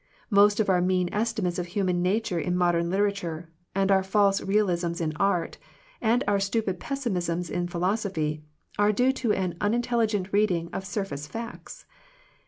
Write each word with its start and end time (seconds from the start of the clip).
Most 0.31 0.59
of 0.59 0.67
our 0.67 0.81
mean 0.81 1.13
estimates 1.13 1.59
of 1.59 1.67
human 1.67 2.01
nature 2.01 2.39
in 2.39 2.55
modem 2.57 2.89
lit 2.89 3.01
erature, 3.01 3.49
and 3.75 3.91
our 3.91 4.01
false 4.01 4.41
realisms 4.41 4.99
in 4.99 5.15
art, 5.17 5.59
and 6.01 6.23
our 6.27 6.39
stupid 6.39 6.79
pessimisms 6.79 7.51
in 7.51 7.67
philosophy, 7.67 8.41
are 8.79 8.91
due 8.91 9.11
to 9.11 9.31
an 9.31 9.55
unintelligent 9.61 10.33
reading 10.33 10.71
of 10.73 10.85
surface 10.87 11.27
facts. 11.27 11.85